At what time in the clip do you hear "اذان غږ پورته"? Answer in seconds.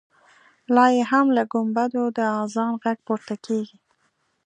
2.43-3.35